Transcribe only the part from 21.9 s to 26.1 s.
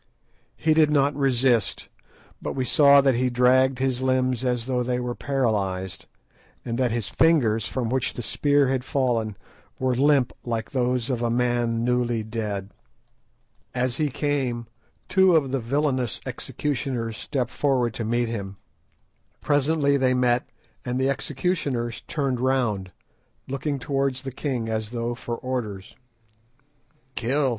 turned round, looking towards the king as though for orders.